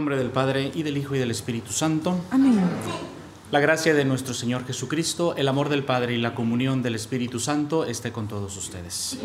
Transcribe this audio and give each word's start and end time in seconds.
Nombre 0.00 0.16
del 0.16 0.30
Padre 0.30 0.72
y 0.74 0.82
del 0.82 0.96
Hijo 0.96 1.14
y 1.14 1.18
del 1.18 1.30
Espíritu 1.30 1.72
Santo. 1.72 2.18
Amén. 2.30 2.58
La 3.50 3.60
gracia 3.60 3.92
de 3.92 4.06
nuestro 4.06 4.32
Señor 4.32 4.64
Jesucristo, 4.64 5.34
el 5.36 5.46
amor 5.46 5.68
del 5.68 5.84
Padre 5.84 6.14
y 6.14 6.16
la 6.16 6.34
comunión 6.34 6.82
del 6.82 6.94
Espíritu 6.94 7.38
Santo 7.38 7.84
esté 7.84 8.10
con 8.10 8.26
todos 8.26 8.56
ustedes. 8.56 9.18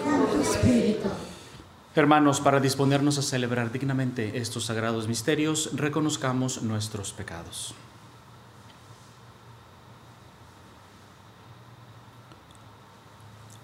Hermanos, 1.95 2.41
para 2.41 2.59
disponernos 2.59 3.17
a 3.17 3.21
celebrar 3.21 3.71
dignamente 3.71 4.37
estos 4.37 4.65
sagrados 4.65 5.07
misterios, 5.07 5.69
reconozcamos 5.75 6.61
nuestros 6.61 7.13
pecados. 7.13 7.73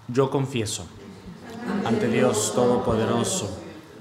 Yo 0.08 0.30
confieso 0.30 0.86
ante 1.84 2.08
Dios 2.08 2.54
Todopoderoso 2.54 3.61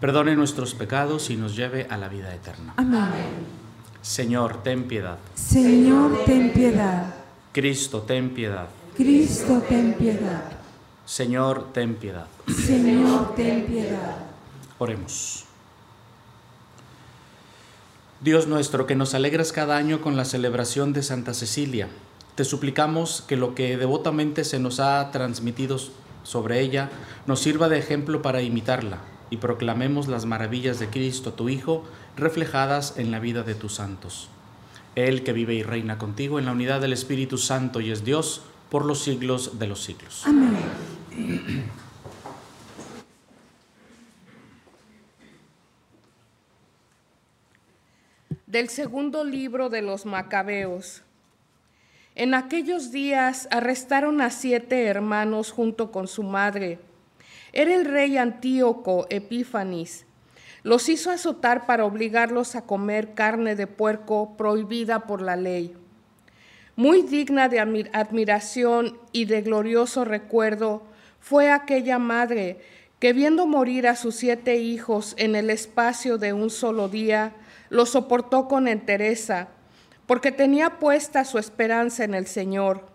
perdone 0.00 0.36
nuestros 0.36 0.74
pecados 0.74 1.30
y 1.30 1.36
nos 1.36 1.56
lleve 1.56 1.86
a 1.90 1.96
la 1.96 2.08
vida 2.08 2.34
eterna. 2.34 2.74
Amén. 2.76 3.46
Señor, 4.02 4.62
ten 4.62 4.84
piedad. 4.84 5.18
Señor, 5.34 6.24
ten 6.24 6.52
piedad. 6.52 7.14
Cristo, 7.52 8.02
ten 8.02 8.30
piedad. 8.30 8.68
Cristo, 8.96 9.62
ten 9.68 9.94
piedad. 9.94 10.44
Señor, 11.04 11.72
ten 11.72 11.96
piedad. 11.96 12.26
Señor, 12.46 13.34
ten 13.34 13.66
piedad. 13.66 14.16
Oremos. 14.78 15.44
Dios 18.20 18.46
nuestro, 18.46 18.86
que 18.86 18.96
nos 18.96 19.14
alegras 19.14 19.52
cada 19.52 19.76
año 19.76 20.00
con 20.00 20.16
la 20.16 20.24
celebración 20.24 20.92
de 20.92 21.02
Santa 21.02 21.34
Cecilia, 21.34 21.88
te 22.34 22.44
suplicamos 22.44 23.24
que 23.26 23.36
lo 23.36 23.54
que 23.54 23.76
devotamente 23.76 24.44
se 24.44 24.58
nos 24.58 24.80
ha 24.80 25.10
transmitido 25.10 25.78
sobre 26.22 26.60
ella 26.60 26.90
nos 27.26 27.40
sirva 27.40 27.68
de 27.68 27.78
ejemplo 27.78 28.22
para 28.22 28.42
imitarla 28.42 28.98
y 29.30 29.38
proclamemos 29.38 30.08
las 30.08 30.24
maravillas 30.24 30.78
de 30.78 30.88
Cristo, 30.88 31.32
tu 31.32 31.48
Hijo, 31.48 31.84
reflejadas 32.16 32.94
en 32.96 33.10
la 33.10 33.20
vida 33.20 33.42
de 33.42 33.54
tus 33.54 33.74
santos. 33.74 34.28
Él 34.94 35.22
que 35.22 35.32
vive 35.32 35.54
y 35.54 35.62
reina 35.62 35.98
contigo 35.98 36.38
en 36.38 36.46
la 36.46 36.52
unidad 36.52 36.80
del 36.80 36.92
Espíritu 36.92 37.38
Santo 37.38 37.80
y 37.80 37.90
es 37.90 38.04
Dios 38.04 38.42
por 38.70 38.84
los 38.84 39.02
siglos 39.02 39.58
de 39.58 39.66
los 39.66 39.82
siglos. 39.82 40.24
Amén. 40.26 40.56
Del 48.46 48.68
segundo 48.70 49.24
libro 49.24 49.68
de 49.68 49.82
los 49.82 50.06
Macabeos. 50.06 51.02
En 52.14 52.34
aquellos 52.34 52.90
días 52.90 53.46
arrestaron 53.50 54.20
a 54.20 54.30
siete 54.30 54.86
hermanos 54.86 55.52
junto 55.52 55.92
con 55.92 56.08
su 56.08 56.24
madre 56.24 56.80
era 57.52 57.74
el 57.74 57.84
rey 57.84 58.16
Antíoco 58.16 59.06
Epífanis. 59.10 60.06
Los 60.62 60.88
hizo 60.88 61.10
azotar 61.10 61.66
para 61.66 61.84
obligarlos 61.84 62.56
a 62.56 62.62
comer 62.62 63.14
carne 63.14 63.56
de 63.56 63.66
puerco 63.66 64.36
prohibida 64.36 65.06
por 65.06 65.22
la 65.22 65.36
ley. 65.36 65.74
Muy 66.76 67.02
digna 67.02 67.48
de 67.48 67.60
admiración 67.60 68.98
y 69.12 69.24
de 69.24 69.42
glorioso 69.42 70.04
recuerdo 70.04 70.82
fue 71.20 71.50
aquella 71.50 71.98
madre 71.98 72.60
que 72.98 73.12
viendo 73.12 73.46
morir 73.46 73.86
a 73.86 73.96
sus 73.96 74.16
siete 74.16 74.56
hijos 74.56 75.14
en 75.18 75.36
el 75.36 75.50
espacio 75.50 76.18
de 76.18 76.32
un 76.32 76.50
solo 76.50 76.88
día, 76.88 77.32
lo 77.70 77.86
soportó 77.86 78.48
con 78.48 78.66
entereza, 78.66 79.48
porque 80.06 80.32
tenía 80.32 80.78
puesta 80.78 81.24
su 81.24 81.38
esperanza 81.38 82.04
en 82.04 82.14
el 82.14 82.26
Señor 82.26 82.87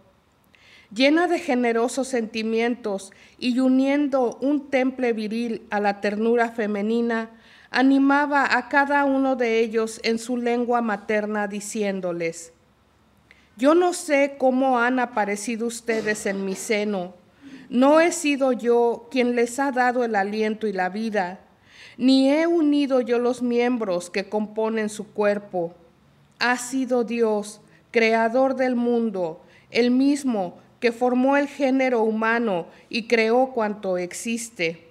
llena 0.93 1.27
de 1.27 1.39
generosos 1.39 2.07
sentimientos 2.07 3.11
y 3.39 3.59
uniendo 3.59 4.37
un 4.41 4.69
temple 4.69 5.13
viril 5.13 5.63
a 5.69 5.79
la 5.79 6.01
ternura 6.01 6.49
femenina, 6.49 7.31
animaba 7.71 8.57
a 8.57 8.69
cada 8.69 9.03
uno 9.05 9.35
de 9.35 9.59
ellos 9.59 9.99
en 10.03 10.19
su 10.19 10.37
lengua 10.37 10.81
materna 10.81 11.47
diciéndoles, 11.47 12.53
yo 13.55 13.75
no 13.75 13.93
sé 13.93 14.35
cómo 14.39 14.79
han 14.79 14.99
aparecido 14.99 15.67
ustedes 15.67 16.25
en 16.25 16.45
mi 16.45 16.55
seno, 16.55 17.13
no 17.69 17.99
he 17.99 18.11
sido 18.11 18.51
yo 18.51 19.07
quien 19.09 19.35
les 19.35 19.59
ha 19.59 19.71
dado 19.71 20.03
el 20.03 20.15
aliento 20.15 20.67
y 20.67 20.73
la 20.73 20.89
vida, 20.89 21.39
ni 21.97 22.29
he 22.29 22.47
unido 22.47 23.01
yo 23.01 23.19
los 23.19 23.41
miembros 23.41 24.09
que 24.09 24.29
componen 24.29 24.89
su 24.89 25.07
cuerpo. 25.07 25.73
Ha 26.39 26.57
sido 26.57 27.03
Dios, 27.03 27.61
creador 27.91 28.55
del 28.55 28.75
mundo, 28.75 29.41
el 29.69 29.91
mismo 29.91 30.57
que 30.83 30.91
formó 30.91 31.37
el 31.37 31.47
género 31.47 32.01
humano 32.03 32.67
y 32.89 33.07
creó 33.07 33.53
cuanto 33.53 33.97
existe. 33.97 34.85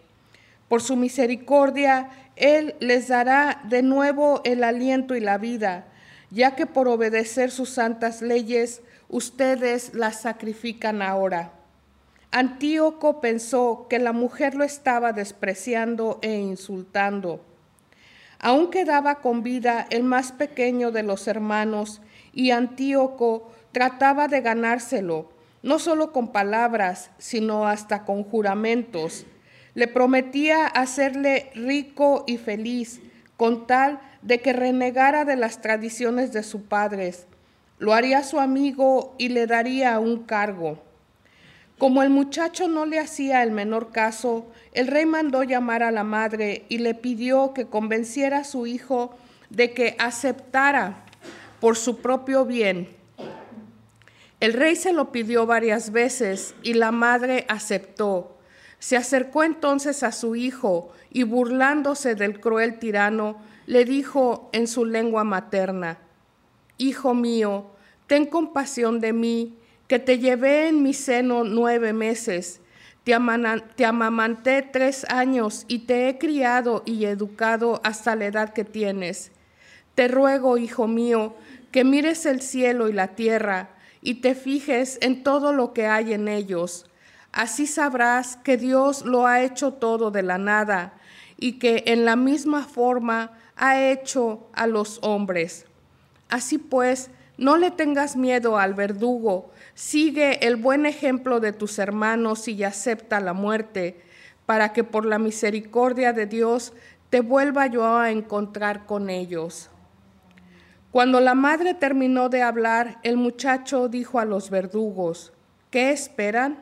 Por 0.67 0.81
su 0.81 0.97
misericordia, 0.97 2.09
Él 2.35 2.77
les 2.81 3.09
dará 3.09 3.61
de 3.65 3.83
nuevo 3.83 4.41
el 4.45 4.65
aliento 4.65 5.15
y 5.17 5.21
la 5.21 5.37
vida, 5.37 5.85
ya 6.31 6.57
que 6.57 6.65
por 6.65 6.89
obedecer 6.89 7.51
sus 7.51 7.69
santas 7.69 8.23
leyes, 8.23 8.81
ustedes 9.11 9.93
las 9.93 10.23
sacrifican 10.23 11.03
ahora. 11.03 11.53
Antíoco 12.31 13.21
pensó 13.21 13.87
que 13.91 13.99
la 13.99 14.13
mujer 14.13 14.55
lo 14.55 14.65
estaba 14.65 15.13
despreciando 15.13 16.21
e 16.23 16.39
insultando. 16.39 17.45
Aún 18.39 18.71
quedaba 18.71 19.17
con 19.17 19.43
vida 19.43 19.87
el 19.91 20.05
más 20.05 20.33
pequeño 20.33 20.91
de 20.91 21.03
los 21.03 21.29
hermanos 21.29 22.01
y 22.33 22.51
Antíoco 22.53 23.53
trataba 23.73 24.27
de 24.27 24.41
ganárselo, 24.41 25.32
no 25.63 25.79
solo 25.79 26.13
con 26.13 26.33
palabras, 26.33 27.11
sino 27.19 27.67
hasta 27.67 28.05
con 28.05 28.25
juramentos. 28.25 29.27
Le 29.75 29.89
prometía 29.89 30.67
hacerle 30.67 31.51
rico 31.55 32.25
y 32.27 32.37
feliz, 32.37 33.01
con 33.37 33.67
tal 33.67 34.01
de 34.23 34.41
que 34.41 34.53
renegara 34.53 35.25
de 35.25 35.37
las 35.37 35.61
tradiciones 35.61 36.33
de 36.33 36.43
sus 36.43 36.63
padres. 36.63 37.27
lo 37.79 37.95
haría 37.95 38.23
su 38.23 38.39
amigo 38.39 39.13
y 39.19 39.31
le 39.31 39.49
daría 39.49 39.99
un 39.99 40.23
cargo. 40.23 40.79
Como 41.79 42.05
el 42.05 42.11
muchacho 42.11 42.69
no 42.69 42.87
le 42.87 43.01
hacía 43.01 43.43
el 43.43 43.51
menor 43.51 43.91
caso, 43.91 44.47
el 44.73 44.87
rey 44.87 45.05
mandó 45.05 45.43
llamar 45.43 45.83
a 45.83 45.91
la 45.91 46.05
madre 46.05 46.65
y 46.69 46.79
le 46.79 46.95
pidió 46.95 47.53
que 47.55 47.67
convenciera 47.67 48.39
a 48.39 48.45
su 48.45 48.69
hijo 48.69 49.17
de 49.51 49.73
que 49.73 49.97
aceptara 49.99 51.05
por 51.59 51.77
su 51.77 52.01
propio 52.01 52.45
bien. 52.45 53.02
El 54.43 54.55
rey 54.55 54.75
se 54.75 54.93
lo 54.93 55.13
pidió 55.13 55.47
varias 55.47 55.93
veces 55.93 56.57
y 56.65 56.75
la 56.75 56.91
madre 56.91 57.47
aceptó. 57.49 58.37
Se 58.81 58.97
acercó 58.97 59.45
entonces 59.45 60.03
a 60.03 60.11
su 60.11 60.35
hijo 60.35 60.91
y 61.13 61.23
burlándose 61.23 62.17
del 62.17 62.41
cruel 62.41 62.81
tirano, 62.81 63.41
le 63.67 63.85
dijo 63.85 64.51
en 64.53 64.67
su 64.67 64.85
lengua 64.85 65.23
materna, 65.23 65.99
Hijo 66.77 67.15
mío, 67.15 67.71
ten 68.09 68.27
compasión 68.27 68.99
de 68.99 69.13
mí, 69.13 69.55
que 69.87 70.01
te 70.01 70.19
llevé 70.19 70.67
en 70.67 70.83
mi 70.83 70.93
seno 70.93 71.45
nueve 71.45 71.93
meses, 71.93 72.61
te, 73.05 73.17
te 73.77 73.85
amamanté 73.85 74.63
tres 74.63 75.07
años 75.09 75.67
y 75.69 75.87
te 75.87 76.09
he 76.09 76.19
criado 76.19 76.83
y 76.85 77.05
educado 77.05 77.81
hasta 77.85 78.17
la 78.17 78.27
edad 78.27 78.53
que 78.53 78.65
tienes. 78.65 79.31
Te 79.95 80.09
ruego, 80.09 80.59
hijo 80.59 80.89
mío, 80.89 81.37
que 81.71 81.85
mires 81.85 82.27
el 82.27 82.43
cielo 82.43 82.89
y 82.89 82.93
la 82.93 83.15
tierra 83.15 83.72
y 84.03 84.15
te 84.15 84.35
fijes 84.35 84.99
en 85.01 85.23
todo 85.23 85.53
lo 85.53 85.73
que 85.73 85.87
hay 85.87 86.13
en 86.13 86.29
ellos. 86.29 86.87
Así 87.33 87.67
sabrás 87.67 88.37
que 88.37 88.59
Dios 88.59 89.07
lo 89.07 89.27
ha 89.27 89.43
hecho 89.43 89.73
todo 89.73 90.11
de 90.11 90.23
la 90.23 90.37
nada 90.37 90.95
y 91.39 91.59
que 91.59 91.85
en 91.87 92.05
la 92.05 92.17
misma 92.17 92.65
forma 92.65 93.33
ha 93.57 93.81
hecho 93.81 94.47
a 94.53 94.67
los 94.67 94.99
hombres. 95.03 95.65
Así 96.29 96.59
pues, 96.59 97.11
no 97.39 97.57
le 97.57 97.71
tengas 97.71 98.17
miedo 98.17 98.59
al 98.59 98.75
verdugo, 98.75 99.51
sigue 99.75 100.47
el 100.47 100.57
buen 100.57 100.85
ejemplo 100.85 101.41
de 101.41 101.53
tus 101.53 101.79
hermanos 101.79 102.47
y 102.49 102.63
acepta 102.63 103.21
la 103.21 103.33
muerte, 103.33 104.01
para 104.47 104.73
que 104.73 104.85
por 104.85 105.07
la 105.07 105.19
misericordia 105.19 106.13
de 106.13 106.27
Dios 106.27 106.73
te 107.11 107.21
vuelva 107.21 107.67
yo 107.67 107.97
a 107.97 108.11
encontrar 108.11 108.87
con 108.87 109.09
ellos. 109.09 109.71
Cuando 110.93 111.21
la 111.21 111.35
madre 111.35 111.73
terminó 111.73 112.29
de 112.29 112.43
hablar, 112.43 112.99
el 113.03 113.17
muchacho 113.17 113.89
dijo 113.89 114.21
a 114.21 114.27
los 114.27 114.51
verdugos, 114.51 115.33
¿qué 115.71 115.91
esperan? 115.91 116.59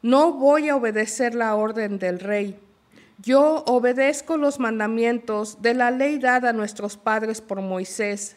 No 0.00 0.34
voy 0.34 0.68
a 0.68 0.76
obedecer 0.76 1.34
la 1.34 1.56
orden 1.56 1.98
del 1.98 2.20
rey. 2.20 2.60
Yo 3.18 3.64
obedezco 3.66 4.36
los 4.36 4.60
mandamientos 4.60 5.60
de 5.60 5.74
la 5.74 5.90
ley 5.90 6.18
dada 6.18 6.50
a 6.50 6.52
nuestros 6.52 6.96
padres 6.96 7.40
por 7.40 7.60
Moisés. 7.60 8.36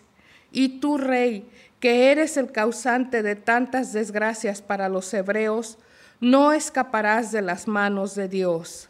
Y 0.52 0.80
tú, 0.80 0.98
rey, 0.98 1.48
que 1.80 2.12
eres 2.12 2.36
el 2.36 2.51
causante 2.51 3.22
de 3.22 3.36
tantas 3.36 3.94
desgracias 3.94 4.63
para 4.63 4.90
los 4.90 5.13
hebreos, 5.13 5.78
no 6.19 6.51
escaparás 6.51 7.31
de 7.31 7.44
las 7.44 7.68
manos 7.68 8.16
de 8.16 8.28
Dios. 8.28 8.90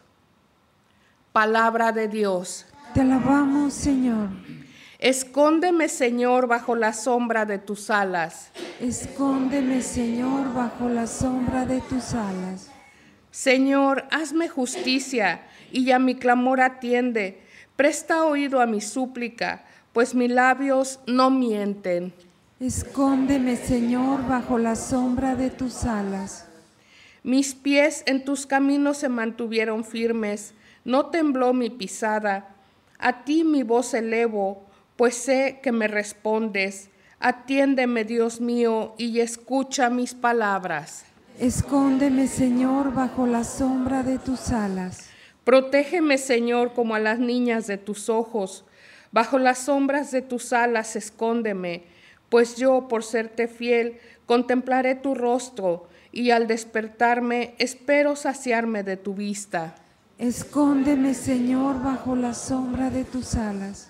Palabra 1.33 1.91
de 1.91 2.07
Dios. 2.07 2.65
Te 2.93 3.01
alabamos, 3.01 3.73
Señor. 3.73 4.29
Escóndeme, 4.99 5.89
Señor, 5.89 6.47
bajo 6.47 6.75
la 6.75 6.93
sombra 6.93 7.45
de 7.45 7.59
tus 7.59 7.89
alas. 7.89 8.51
Escóndeme, 8.79 9.81
Señor, 9.81 10.53
bajo 10.53 10.87
la 10.87 11.05
sombra 11.05 11.65
de 11.65 11.81
tus 11.81 12.13
alas. 12.13 12.71
Señor, 13.29 14.05
hazme 14.11 14.47
justicia 14.47 15.41
y 15.71 15.91
a 15.91 15.99
mi 15.99 16.15
clamor 16.15 16.61
atiende. 16.61 17.41
Presta 17.75 18.23
oído 18.23 18.61
a 18.61 18.65
mi 18.65 18.79
súplica, 18.79 19.65
pues 19.91 20.15
mis 20.15 20.31
labios 20.31 20.99
no 21.07 21.29
mienten. 21.29 22.13
Escóndeme, 22.61 23.57
Señor, 23.57 24.25
bajo 24.27 24.57
la 24.57 24.77
sombra 24.77 25.35
de 25.35 25.49
tus 25.49 25.83
alas. 25.83 26.47
Mis 27.21 27.53
pies 27.53 28.03
en 28.05 28.23
tus 28.23 28.45
caminos 28.45 28.97
se 28.97 29.09
mantuvieron 29.09 29.83
firmes, 29.83 30.53
no 30.85 31.07
tembló 31.07 31.51
mi 31.53 31.69
pisada. 31.69 32.55
A 32.97 33.25
ti 33.25 33.43
mi 33.43 33.63
voz 33.63 33.93
elevo, 33.93 34.65
pues 34.95 35.15
sé 35.15 35.59
que 35.61 35.71
me 35.71 35.87
respondes. 35.87 36.89
Atiéndeme, 37.19 38.03
Dios 38.03 38.41
mío, 38.41 38.93
y 38.97 39.19
escucha 39.19 39.89
mis 39.89 40.13
palabras. 40.13 41.05
Escóndeme, 41.39 42.27
Señor, 42.27 42.93
bajo 42.93 43.27
la 43.27 43.43
sombra 43.43 44.03
de 44.03 44.19
tus 44.19 44.49
alas. 44.49 45.09
Protégeme, 45.43 46.17
Señor, 46.17 46.73
como 46.73 46.95
a 46.95 46.99
las 46.99 47.19
niñas 47.19 47.67
de 47.67 47.77
tus 47.77 48.09
ojos. 48.09 48.65
Bajo 49.11 49.39
las 49.39 49.59
sombras 49.59 50.11
de 50.11 50.21
tus 50.21 50.53
alas 50.53 50.95
escóndeme 50.95 51.95
pues 52.29 52.55
yo, 52.55 52.87
por 52.87 53.03
serte 53.03 53.47
fiel, 53.47 53.97
contemplaré 54.25 54.95
tu 54.95 55.15
rostro 55.15 55.87
y 56.11 56.31
al 56.31 56.47
despertarme 56.47 57.55
espero 57.59 58.15
saciarme 58.15 58.83
de 58.83 58.97
tu 58.97 59.13
vista. 59.13 59.75
Escóndeme, 60.17 61.13
Señor, 61.13 61.81
bajo 61.83 62.15
la 62.15 62.33
sombra 62.33 62.89
de 62.89 63.03
tus 63.03 63.35
alas. 63.35 63.89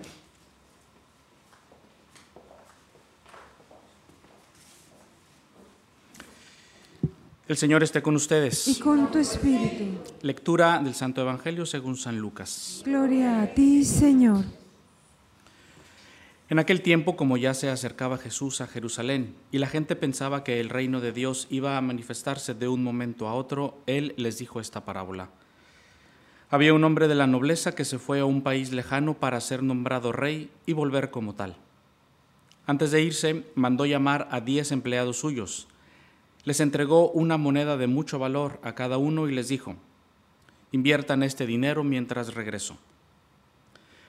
El 7.51 7.57
Señor 7.57 7.83
esté 7.83 8.01
con 8.01 8.15
ustedes. 8.15 8.65
Y 8.69 8.79
con 8.79 9.11
tu 9.11 9.17
espíritu. 9.17 9.83
Lectura 10.21 10.79
del 10.79 10.95
Santo 10.95 11.19
Evangelio 11.19 11.65
según 11.65 11.97
San 11.97 12.17
Lucas. 12.17 12.81
Gloria 12.85 13.41
a 13.41 13.47
ti, 13.47 13.83
Señor. 13.83 14.45
En 16.47 16.59
aquel 16.59 16.81
tiempo, 16.81 17.17
como 17.17 17.35
ya 17.35 17.53
se 17.53 17.69
acercaba 17.69 18.17
Jesús 18.17 18.61
a 18.61 18.67
Jerusalén 18.67 19.35
y 19.51 19.57
la 19.57 19.67
gente 19.67 19.97
pensaba 19.97 20.45
que 20.45 20.61
el 20.61 20.69
reino 20.69 21.01
de 21.01 21.11
Dios 21.11 21.47
iba 21.49 21.75
a 21.75 21.81
manifestarse 21.81 22.53
de 22.53 22.69
un 22.69 22.85
momento 22.85 23.27
a 23.27 23.33
otro, 23.33 23.77
Él 23.85 24.13
les 24.15 24.37
dijo 24.37 24.61
esta 24.61 24.85
parábola. 24.85 25.27
Había 26.49 26.73
un 26.73 26.85
hombre 26.85 27.09
de 27.09 27.15
la 27.15 27.27
nobleza 27.27 27.75
que 27.75 27.83
se 27.83 27.99
fue 27.99 28.21
a 28.21 28.25
un 28.25 28.43
país 28.43 28.71
lejano 28.71 29.15
para 29.15 29.41
ser 29.41 29.61
nombrado 29.61 30.13
rey 30.13 30.49
y 30.65 30.71
volver 30.71 31.11
como 31.11 31.35
tal. 31.35 31.57
Antes 32.65 32.91
de 32.91 33.01
irse, 33.01 33.43
mandó 33.55 33.85
llamar 33.85 34.29
a 34.31 34.39
diez 34.39 34.71
empleados 34.71 35.17
suyos 35.17 35.67
les 36.43 36.59
entregó 36.59 37.11
una 37.11 37.37
moneda 37.37 37.77
de 37.77 37.87
mucho 37.87 38.19
valor 38.19 38.59
a 38.63 38.73
cada 38.73 38.97
uno 38.97 39.27
y 39.27 39.33
les 39.33 39.47
dijo, 39.47 39.75
inviertan 40.71 41.23
este 41.23 41.45
dinero 41.45 41.83
mientras 41.83 42.33
regreso. 42.33 42.77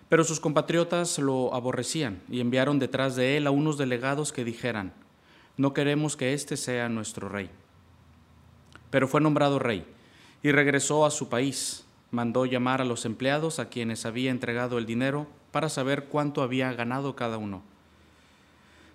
Pero 0.08 0.24
sus 0.24 0.40
compatriotas 0.40 1.18
lo 1.18 1.54
aborrecían 1.54 2.20
y 2.28 2.40
enviaron 2.40 2.78
detrás 2.78 3.16
de 3.16 3.36
él 3.36 3.46
a 3.46 3.50
unos 3.50 3.78
delegados 3.78 4.32
que 4.32 4.44
dijeran, 4.44 4.92
no 5.56 5.74
queremos 5.74 6.16
que 6.16 6.32
éste 6.32 6.56
sea 6.56 6.88
nuestro 6.88 7.28
rey. 7.28 7.50
Pero 8.90 9.08
fue 9.08 9.20
nombrado 9.20 9.58
rey 9.58 9.86
y 10.42 10.52
regresó 10.52 11.06
a 11.06 11.10
su 11.10 11.28
país. 11.28 11.84
Mandó 12.10 12.44
llamar 12.44 12.82
a 12.82 12.84
los 12.84 13.06
empleados 13.06 13.58
a 13.58 13.70
quienes 13.70 14.04
había 14.04 14.30
entregado 14.30 14.76
el 14.76 14.84
dinero 14.84 15.26
para 15.50 15.70
saber 15.70 16.04
cuánto 16.04 16.42
había 16.42 16.72
ganado 16.74 17.16
cada 17.16 17.38
uno. 17.38 17.62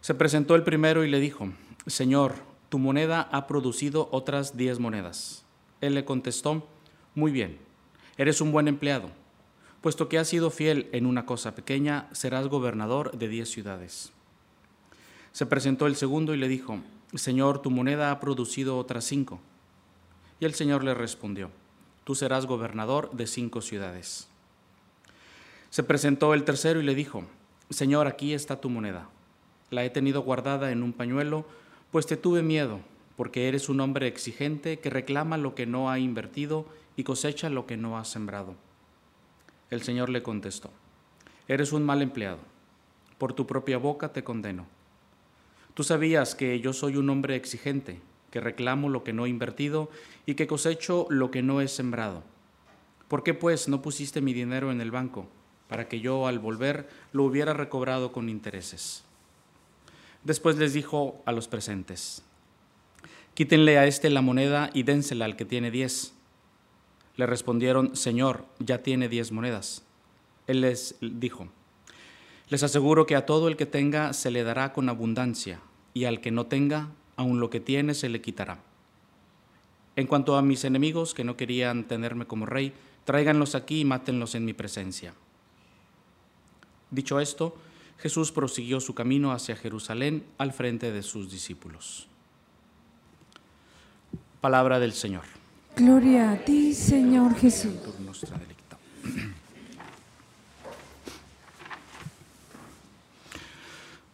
Se 0.01 0.13
presentó 0.13 0.55
el 0.55 0.63
primero 0.63 1.03
y 1.03 1.09
le 1.09 1.19
dijo, 1.19 1.49
Señor, 1.87 2.35
tu 2.69 2.79
moneda 2.79 3.29
ha 3.31 3.47
producido 3.47 4.09
otras 4.11 4.57
diez 4.57 4.79
monedas. 4.79 5.45
Él 5.81 5.93
le 5.93 6.05
contestó, 6.05 6.67
muy 7.15 7.31
bien, 7.31 7.59
eres 8.17 8.41
un 8.41 8.51
buen 8.51 8.67
empleado. 8.67 9.09
Puesto 9.81 10.09
que 10.09 10.17
has 10.17 10.27
sido 10.27 10.49
fiel 10.49 10.89
en 10.91 11.05
una 11.05 11.25
cosa 11.25 11.55
pequeña, 11.55 12.07
serás 12.11 12.47
gobernador 12.47 13.17
de 13.17 13.27
diez 13.27 13.49
ciudades. 13.49 14.11
Se 15.31 15.45
presentó 15.45 15.87
el 15.87 15.95
segundo 15.95 16.33
y 16.33 16.37
le 16.37 16.47
dijo, 16.47 16.79
Señor, 17.13 17.61
tu 17.61 17.69
moneda 17.69 18.11
ha 18.11 18.19
producido 18.19 18.77
otras 18.77 19.05
cinco. 19.05 19.39
Y 20.39 20.45
el 20.45 20.53
Señor 20.53 20.83
le 20.83 20.93
respondió, 20.93 21.51
tú 22.03 22.15
serás 22.15 22.45
gobernador 22.45 23.11
de 23.11 23.27
cinco 23.27 23.61
ciudades. 23.61 24.27
Se 25.69 25.83
presentó 25.83 26.33
el 26.33 26.43
tercero 26.43 26.81
y 26.81 26.83
le 26.83 26.95
dijo, 26.95 27.23
Señor, 27.69 28.07
aquí 28.07 28.33
está 28.33 28.59
tu 28.59 28.69
moneda. 28.69 29.09
La 29.69 29.83
he 29.83 29.89
tenido 29.89 30.21
guardada 30.21 30.71
en 30.71 30.81
un 30.81 30.93
pañuelo 30.93 31.45
pues 31.91 32.05
te 32.05 32.17
tuve 32.17 32.43
miedo, 32.43 32.79
porque 33.15 33.47
eres 33.47 33.69
un 33.69 33.79
hombre 33.79 34.07
exigente 34.07 34.79
que 34.79 34.89
reclama 34.89 35.37
lo 35.37 35.55
que 35.55 35.65
no 35.65 35.89
ha 35.89 35.99
invertido 35.99 36.67
y 36.95 37.03
cosecha 37.03 37.49
lo 37.49 37.65
que 37.65 37.77
no 37.77 37.97
ha 37.97 38.05
sembrado. 38.05 38.55
El 39.69 39.81
Señor 39.81 40.09
le 40.09 40.23
contestó, 40.23 40.71
eres 41.47 41.71
un 41.71 41.83
mal 41.83 42.01
empleado, 42.01 42.39
por 43.17 43.33
tu 43.33 43.47
propia 43.47 43.77
boca 43.77 44.13
te 44.13 44.23
condeno. 44.23 44.67
Tú 45.73 45.83
sabías 45.83 46.35
que 46.35 46.59
yo 46.59 46.73
soy 46.73 46.97
un 46.97 47.09
hombre 47.09 47.35
exigente, 47.35 48.01
que 48.31 48.41
reclamo 48.41 48.89
lo 48.89 49.03
que 49.03 49.13
no 49.13 49.25
he 49.25 49.29
invertido 49.29 49.89
y 50.25 50.35
que 50.35 50.47
cosecho 50.47 51.07
lo 51.09 51.31
que 51.31 51.41
no 51.41 51.61
he 51.61 51.67
sembrado. 51.67 52.23
¿Por 53.07 53.23
qué 53.23 53.33
pues 53.33 53.67
no 53.67 53.81
pusiste 53.81 54.21
mi 54.21 54.33
dinero 54.33 54.71
en 54.71 54.81
el 54.81 54.91
banco, 54.91 55.27
para 55.69 55.87
que 55.87 56.01
yo 56.01 56.27
al 56.27 56.39
volver 56.39 56.89
lo 57.13 57.23
hubiera 57.23 57.53
recobrado 57.53 58.11
con 58.11 58.27
intereses? 58.27 59.06
Después 60.27 60.57
les 60.57 60.73
dijo 60.73 61.21
a 61.25 61.31
los 61.31 61.47
presentes, 61.47 62.21
quítenle 63.33 63.77
a 63.77 63.85
este 63.85 64.09
la 64.09 64.21
moneda 64.21 64.69
y 64.73 64.83
dénsela 64.83 65.23
al 65.23 65.37
que 65.37 65.45
tiene 65.45 65.71
diez. 65.71 66.11
Le 67.15 67.25
respondieron, 67.25 67.95
Señor, 67.95 68.43
ya 68.59 68.83
tiene 68.83 69.07
diez 69.07 69.31
monedas. 69.31 69.83
Él 70.45 70.59
les 70.59 70.97
dijo, 70.99 71.47
les 72.49 72.61
aseguro 72.61 73.05
que 73.05 73.15
a 73.15 73.25
todo 73.25 73.47
el 73.47 73.55
que 73.55 73.65
tenga 73.65 74.11
se 74.11 74.29
le 74.29 74.43
dará 74.43 74.73
con 74.73 74.89
abundancia, 74.89 75.61
y 75.93 76.03
al 76.03 76.19
que 76.19 76.31
no 76.31 76.45
tenga, 76.47 76.89
aun 77.15 77.39
lo 77.39 77.49
que 77.49 77.61
tiene 77.61 77.93
se 77.93 78.09
le 78.09 78.19
quitará. 78.19 78.59
En 79.95 80.07
cuanto 80.07 80.35
a 80.35 80.41
mis 80.41 80.65
enemigos 80.65 81.13
que 81.13 81.23
no 81.23 81.37
querían 81.37 81.85
tenerme 81.85 82.27
como 82.27 82.45
rey, 82.45 82.73
tráiganlos 83.05 83.55
aquí 83.55 83.79
y 83.79 83.85
mátenlos 83.85 84.35
en 84.35 84.43
mi 84.43 84.51
presencia. 84.51 85.13
Dicho 86.91 87.21
esto, 87.21 87.55
Jesús 87.99 88.31
prosiguió 88.31 88.79
su 88.79 88.93
camino 88.93 89.31
hacia 89.31 89.55
Jerusalén 89.55 90.23
al 90.37 90.53
frente 90.53 90.91
de 90.91 91.01
sus 91.03 91.31
discípulos. 91.31 92.07
Palabra 94.39 94.79
del 94.79 94.93
Señor. 94.93 95.23
Gloria 95.75 96.31
a 96.31 96.37
ti, 96.37 96.73
Señor 96.73 97.35
Jesús. 97.35 97.73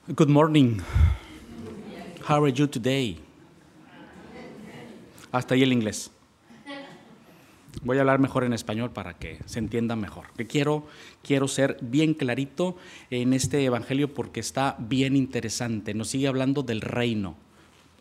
Good 0.08 0.30
morning. 0.30 0.80
How 2.28 2.44
are 2.44 2.52
you 2.52 2.68
today? 2.68 3.20
Hasta 5.32 5.56
ahí 5.56 5.64
el 5.64 5.74
inglés. 5.74 6.12
Voy 7.84 7.98
a 7.98 8.02
hablar 8.02 8.20
mejor 8.20 8.46
en 8.46 8.54
español 8.54 8.92
para 8.92 9.18
que 9.18 9.40
se 9.46 9.60
entienda 9.60 9.98
mejor. 9.98 10.28
Que 10.38 10.48
quiero, 10.48 10.88
quiero 11.22 11.50
ser 11.50 11.78
bien 11.82 12.14
clarito 12.14 12.78
en 13.10 13.34
este 13.34 13.66
evangelio 13.66 14.14
porque 14.14 14.40
está 14.40 14.78
bien 14.80 15.18
interesante. 15.18 15.94
Nos 15.94 16.08
sigue 16.08 16.30
hablando 16.30 16.64
del 16.64 16.80
reino. 16.80 17.36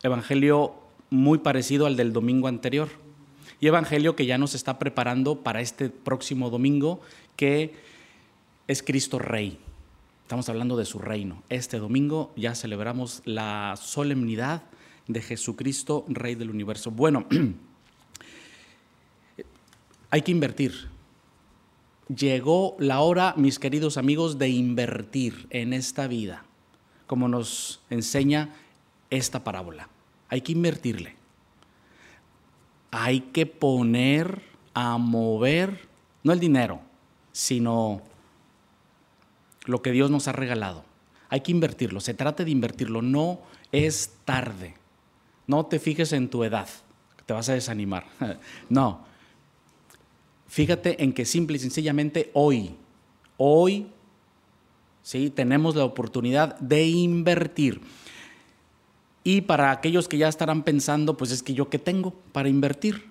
Evangelio 0.05 0.75
muy 1.11 1.39
parecido 1.39 1.87
al 1.87 1.97
del 1.97 2.13
domingo 2.13 2.47
anterior. 2.47 2.91
Y 3.59 3.67
evangelio 3.67 4.15
que 4.15 4.25
ya 4.25 4.39
nos 4.39 4.55
está 4.55 4.79
preparando 4.79 5.43
para 5.43 5.61
este 5.61 5.91
próximo 5.91 6.49
domingo, 6.49 7.01
que 7.35 7.75
es 8.69 8.85
Cristo 8.85 9.19
Rey. 9.19 9.59
Estamos 10.23 10.49
hablando 10.49 10.77
de 10.77 10.85
su 10.85 11.01
reino. 11.01 11.43
Este 11.49 11.79
domingo 11.79 12.33
ya 12.37 12.55
celebramos 12.55 13.21
la 13.25 13.75
solemnidad 13.77 14.63
de 15.09 15.23
Jesucristo, 15.23 16.05
Rey 16.09 16.37
del 16.37 16.51
universo. 16.51 16.93
Bueno, 16.93 17.27
hay 20.13 20.21
que 20.21 20.31
invertir. 20.31 20.91
Llegó 22.15 22.77
la 22.79 23.01
hora, 23.01 23.33
mis 23.39 23.59
queridos 23.59 23.97
amigos, 23.97 24.39
de 24.39 24.51
invertir 24.51 25.47
en 25.49 25.73
esta 25.73 26.07
vida, 26.07 26.45
como 27.07 27.29
nos 27.29 27.81
enseña 27.89 28.51
esta 29.09 29.43
parábola. 29.43 29.89
Hay 30.29 30.43
que 30.43 30.53
invertirle. 30.53 31.17
Hay 32.91 33.21
que 33.21 33.47
poner 33.47 34.43
a 34.75 34.99
mover, 34.99 35.89
no 36.23 36.35
el 36.35 36.41
dinero, 36.41 36.83
sino 37.33 38.03
lo 39.65 39.81
que 39.81 39.93
Dios 39.93 40.11
nos 40.11 40.29
ha 40.29 40.33
regalado. 40.33 40.85
Hay 41.31 41.41
que 41.41 41.53
invertirlo, 41.53 42.01
se 42.01 42.13
trata 42.13 42.45
de 42.45 42.51
invertirlo, 42.51 43.01
no 43.01 43.41
es 43.73 44.13
tarde. 44.27 44.75
No 45.47 45.65
te 45.65 45.79
fijes 45.79 46.13
en 46.13 46.29
tu 46.29 46.45
edad, 46.45 46.69
te 47.25 47.33
vas 47.33 47.49
a 47.49 47.55
desanimar. 47.55 48.05
No, 48.69 49.11
fíjate 50.53 51.03
en 51.03 51.15
que 51.15 51.25
simple 51.25 51.57
y 51.57 51.61
sencillamente 51.61 52.31
hoy, 52.35 52.75
hoy, 53.39 53.87
sí, 55.03 55.31
tenemos 55.31 55.75
la 55.75 55.87
oportunidad 55.87 56.59
de 56.59 56.87
invertir. 56.87 57.81
Y 59.25 59.41
para 59.41 59.71
aquellos 59.71 60.09
que 60.09 60.19
ya 60.19 60.29
estarán 60.29 60.63
pensando, 60.63 61.17
pues 61.17 61.31
es 61.31 61.43
que 61.43 61.55
yo 61.55 61.71
qué 61.71 61.79
tengo 61.79 62.11
para 62.33 62.51
invertir. 62.51 63.09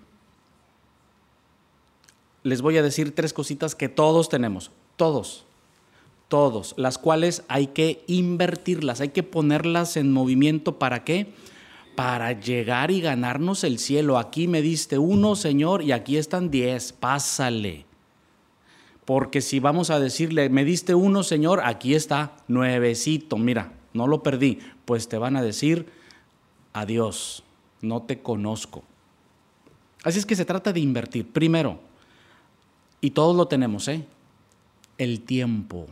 Les 2.44 2.62
voy 2.62 2.78
a 2.78 2.84
decir 2.84 3.16
tres 3.16 3.34
cositas 3.34 3.74
que 3.74 3.90
todos 3.90 4.30
tenemos, 4.30 4.70
todos 4.96 5.46
todos, 6.28 6.76
las 6.78 6.98
cuales 6.98 7.44
hay 7.50 7.68
que 7.68 8.06
invertirlas, 8.08 9.02
hay 9.02 9.10
que 9.10 9.22
ponerlas 9.22 9.98
en 9.98 10.14
movimiento. 10.14 10.80
¿Para 10.80 11.04
qué? 11.04 11.34
Para 11.96 12.32
llegar 12.34 12.92
y 12.92 13.02
ganarnos 13.02 13.64
el 13.64 13.78
cielo. 13.78 14.18
Aquí 14.18 14.48
me 14.48 14.62
diste 14.62 14.98
uno, 14.98 15.36
Señor, 15.36 15.84
y 15.84 15.92
aquí 15.92 16.18
están 16.18 16.50
diez, 16.50 16.94
pásale. 16.94 17.86
Porque 19.06 19.42
si 19.42 19.60
vamos 19.60 19.90
a 19.90 20.00
decirle, 20.00 20.50
me 20.50 20.64
diste 20.64 20.96
uno, 20.96 21.24
Señor, 21.24 21.62
aquí 21.64 21.96
está, 21.96 22.38
nuevecito, 22.48 23.38
mira, 23.38 23.74
no 23.94 24.08
lo 24.08 24.24
perdí, 24.24 24.60
pues 24.86 25.10
te 25.10 25.18
van 25.18 25.36
a 25.36 25.42
decir, 25.42 25.88
adiós, 26.72 27.44
no 27.82 28.04
te 28.04 28.22
conozco. 28.22 28.84
Así 30.04 30.20
es 30.20 30.26
que 30.26 30.36
se 30.36 30.46
trata 30.46 30.72
de 30.72 30.80
invertir. 30.80 31.28
Primero, 31.28 31.80
y 33.02 33.12
todos 33.12 33.36
lo 33.36 33.48
tenemos, 33.48 33.88
¿eh? 33.88 34.06
El 34.98 35.22
tiempo. 35.22 35.88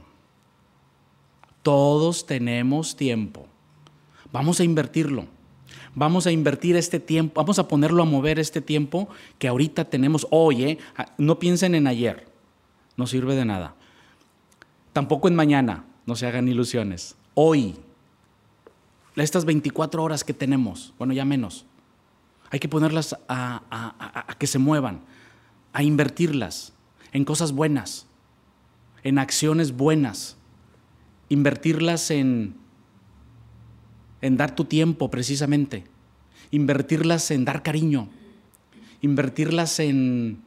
Todos 1.63 2.25
tenemos 2.25 2.95
tiempo. 2.95 3.47
Vamos 4.31 4.59
a 4.59 4.63
invertirlo. 4.63 5.25
Vamos 5.95 6.27
a 6.27 6.31
invertir 6.31 6.75
este 6.75 6.99
tiempo, 6.99 7.41
vamos 7.41 7.59
a 7.59 7.67
ponerlo 7.67 8.03
a 8.03 8.05
mover 8.05 8.39
este 8.39 8.61
tiempo 8.61 9.09
que 9.37 9.47
ahorita 9.47 9.85
tenemos 9.85 10.27
hoy. 10.29 10.63
¿eh? 10.63 10.77
Ah, 10.97 11.13
no 11.17 11.39
piensen 11.39 11.75
en 11.75 11.87
ayer, 11.87 12.27
no 12.97 13.07
sirve 13.07 13.35
de 13.35 13.45
nada. 13.45 13.75
Tampoco 14.93 15.27
en 15.27 15.35
mañana, 15.35 15.85
no 16.05 16.15
se 16.15 16.27
hagan 16.27 16.47
ilusiones. 16.47 17.15
Hoy, 17.33 17.75
estas 19.15 19.45
24 19.45 20.03
horas 20.03 20.23
que 20.23 20.33
tenemos, 20.33 20.93
bueno, 20.97 21.13
ya 21.13 21.25
menos, 21.25 21.65
hay 22.51 22.59
que 22.59 22.69
ponerlas 22.69 23.15
a, 23.27 24.25
a 24.27 24.35
que 24.35 24.47
se 24.47 24.57
muevan, 24.57 25.01
a 25.73 25.83
invertirlas 25.83 26.73
en 27.11 27.25
cosas 27.25 27.51
buenas, 27.51 28.07
en 29.03 29.19
acciones 29.19 29.75
buenas 29.75 30.39
invertirlas 31.29 32.11
en, 32.11 32.55
en 34.21 34.37
dar 34.37 34.55
tu 34.55 34.65
tiempo 34.65 35.09
precisamente, 35.09 35.83
invertirlas 36.51 37.31
en 37.31 37.45
dar 37.45 37.63
cariño, 37.63 38.09
invertirlas 39.01 39.79
en, 39.79 40.41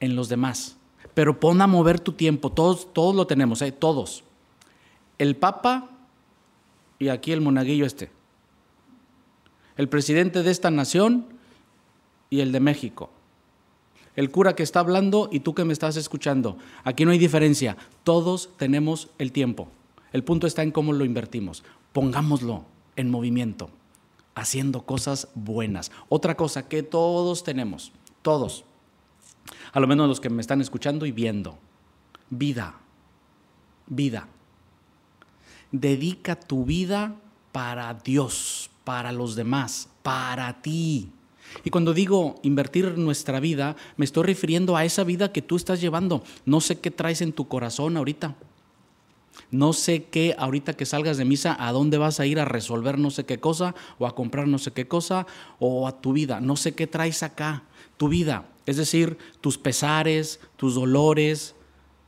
en 0.00 0.16
los 0.16 0.28
demás. 0.28 0.76
Pero 1.14 1.40
pon 1.40 1.60
a 1.60 1.66
mover 1.66 2.00
tu 2.00 2.12
tiempo, 2.12 2.50
todos, 2.50 2.92
todos 2.92 3.14
lo 3.14 3.26
tenemos, 3.26 3.60
¿eh? 3.62 3.72
todos. 3.72 4.24
El 5.18 5.36
Papa 5.36 5.90
y 6.98 7.08
aquí 7.08 7.32
el 7.32 7.40
monaguillo 7.40 7.84
este. 7.84 8.10
El 9.76 9.88
presidente 9.88 10.42
de 10.42 10.50
esta 10.50 10.70
nación 10.70 11.26
y 12.30 12.40
el 12.40 12.52
de 12.52 12.60
México. 12.60 13.10
El 14.16 14.30
cura 14.30 14.54
que 14.54 14.62
está 14.62 14.80
hablando 14.80 15.28
y 15.32 15.40
tú 15.40 15.54
que 15.54 15.64
me 15.64 15.72
estás 15.72 15.96
escuchando. 15.96 16.58
Aquí 16.84 17.04
no 17.04 17.10
hay 17.10 17.18
diferencia. 17.18 17.76
Todos 18.04 18.50
tenemos 18.58 19.08
el 19.18 19.32
tiempo. 19.32 19.68
El 20.12 20.22
punto 20.24 20.46
está 20.46 20.62
en 20.62 20.70
cómo 20.70 20.92
lo 20.92 21.04
invertimos. 21.04 21.64
Pongámoslo 21.92 22.64
en 23.02 23.10
movimiento, 23.10 23.68
haciendo 24.34 24.86
cosas 24.86 25.28
buenas. 25.34 25.92
Otra 26.08 26.36
cosa 26.36 26.68
que 26.68 26.82
todos 26.82 27.44
tenemos, 27.44 27.92
todos, 28.22 28.64
a 29.72 29.80
lo 29.80 29.86
menos 29.86 30.08
los 30.08 30.20
que 30.20 30.30
me 30.30 30.40
están 30.40 30.60
escuchando 30.60 31.04
y 31.04 31.12
viendo, 31.12 31.58
vida, 32.30 32.76
vida. 33.86 34.28
Dedica 35.70 36.36
tu 36.36 36.64
vida 36.64 37.16
para 37.52 37.92
Dios, 37.94 38.70
para 38.84 39.12
los 39.12 39.36
demás, 39.36 39.88
para 40.02 40.60
ti. 40.62 41.10
Y 41.64 41.70
cuando 41.70 41.94
digo 41.94 42.36
invertir 42.42 42.96
nuestra 42.98 43.40
vida, 43.40 43.76
me 43.96 44.04
estoy 44.04 44.24
refiriendo 44.24 44.76
a 44.76 44.84
esa 44.84 45.04
vida 45.04 45.32
que 45.32 45.42
tú 45.42 45.56
estás 45.56 45.80
llevando. 45.80 46.22
No 46.44 46.60
sé 46.60 46.80
qué 46.80 46.90
traes 46.90 47.20
en 47.20 47.32
tu 47.32 47.48
corazón 47.48 47.96
ahorita. 47.96 48.36
No 49.50 49.72
sé 49.72 50.04
qué, 50.04 50.34
ahorita 50.38 50.74
que 50.74 50.86
salgas 50.86 51.16
de 51.16 51.24
misa, 51.24 51.56
a 51.58 51.72
dónde 51.72 51.98
vas 51.98 52.20
a 52.20 52.26
ir 52.26 52.40
a 52.40 52.44
resolver 52.44 52.98
no 52.98 53.10
sé 53.10 53.24
qué 53.24 53.38
cosa, 53.38 53.74
o 53.98 54.06
a 54.06 54.14
comprar 54.14 54.48
no 54.48 54.58
sé 54.58 54.72
qué 54.72 54.88
cosa, 54.88 55.26
o 55.58 55.86
a 55.86 56.00
tu 56.00 56.12
vida. 56.12 56.40
No 56.40 56.56
sé 56.56 56.74
qué 56.74 56.86
traes 56.86 57.22
acá, 57.22 57.64
tu 57.96 58.08
vida. 58.08 58.46
Es 58.66 58.76
decir, 58.76 59.18
tus 59.40 59.58
pesares, 59.58 60.40
tus 60.56 60.74
dolores, 60.74 61.54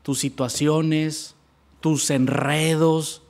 tus 0.02 0.18
situaciones, 0.20 1.34
tus 1.80 2.10
enredos, 2.10 3.22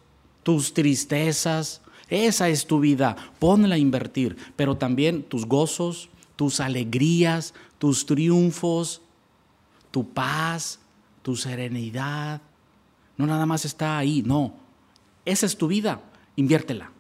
tus 0.43 0.75
tristezas. 0.75 1.81
Esa 2.09 2.49
es 2.49 2.67
tu 2.67 2.81
vida. 2.81 3.17
Ponla 3.39 3.77
a 3.77 3.79
invertir. 3.79 4.37
Pero 4.57 4.77
también 4.77 5.23
tus 5.23 5.47
gozos, 5.47 6.11
tus 6.37 6.61
alegrías, 6.61 7.55
tus 7.79 8.07
triunfos, 8.07 9.01
tu 9.91 10.09
paz, 10.09 10.81
tu 11.23 11.37
serenidad 11.37 12.43
no 13.17 13.27
nada 13.27 13.47
más 13.47 13.65
está 13.65 13.99
ahí, 13.99 14.23
no. 14.25 14.55
Esa 15.25 15.47
es 15.47 15.57
tu 15.57 15.69
vida, 15.69 16.03
inviértela. 16.37 16.93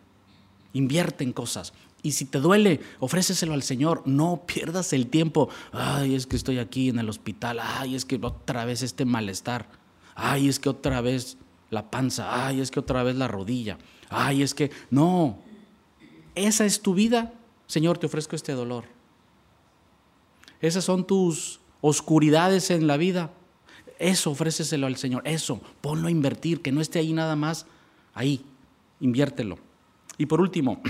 Invierte 0.73 1.25
en 1.25 1.33
cosas. 1.33 1.73
Y 2.02 2.12
si 2.12 2.25
te 2.25 2.38
duele, 2.38 2.80
ofréceselo 3.00 3.54
al 3.54 3.62
Señor. 3.62 4.02
No 4.06 4.42
pierdas 4.47 4.92
el 4.92 5.06
tiempo. 5.06 5.49
Ay, 5.73 6.14
es 6.14 6.26
que 6.26 6.37
estoy 6.37 6.59
aquí 6.59 6.88
en 6.88 6.99
el 6.99 7.09
hospital. 7.09 7.61
Ay, 7.62 7.94
es 7.94 8.04
que 8.04 8.18
otra 8.21 8.64
vez 8.64 8.83
este 8.83 9.04
malestar. 9.04 9.68
Ay, 10.14 10.49
es 10.49 10.59
que 10.59 10.68
otra 10.68 11.00
vez 11.00 11.38
la 11.75 11.90
panza, 11.90 12.47
ay, 12.47 12.61
es 12.61 12.71
que 12.71 12.80
otra 12.80 13.02
vez 13.02 13.16
la 13.16 13.28
rodilla, 13.28 13.78
ay, 14.09 14.42
es 14.42 14.54
que 14.54 14.71
no, 14.90 15.38
esa 16.35 16.64
es 16.64 16.80
tu 16.80 16.94
vida, 16.94 17.35
Señor, 17.66 17.99
te 17.99 18.06
ofrezco 18.06 18.37
este 18.37 18.52
dolor. 18.52 18.85
Esas 20.61 20.85
son 20.85 21.06
tus 21.06 21.61
oscuridades 21.80 22.71
en 22.71 22.87
la 22.87 22.97
vida. 22.97 23.33
Eso, 23.98 24.30
ofréceselo 24.30 24.86
al 24.86 24.96
Señor. 24.96 25.22
Eso, 25.26 25.60
ponlo 25.80 26.08
a 26.08 26.10
invertir, 26.10 26.62
que 26.62 26.72
no 26.72 26.80
esté 26.80 26.98
ahí 26.98 27.12
nada 27.12 27.36
más. 27.36 27.66
Ahí, 28.12 28.44
inviértelo. 29.00 29.58
Y 30.18 30.26
por 30.26 30.40
último, 30.40 30.80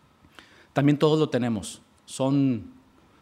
también 0.72 0.98
todos 0.98 1.18
lo 1.18 1.28
tenemos. 1.28 1.82
Son, 2.06 2.72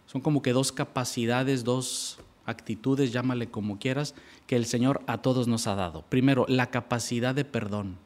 son 0.07 0.21
como 0.21 0.43
que 0.43 0.53
dos 0.53 0.73
capacidades, 0.73 1.65
dos 1.65 2.19
actitudes, 2.47 3.13
llámale 3.13 3.51
como 3.51 3.79
quieras, 3.79 4.15
que 4.47 4.57
el 4.57 4.65
Señor 4.65 5.03
a 5.07 5.19
todos 5.19 5.49
nos 5.49 5.67
ha 5.67 5.75
dado. 5.75 6.03
Primero, 6.09 6.47
la 6.49 6.71
capacidad 6.71 7.35
de 7.35 7.45
perdón. 7.45 7.99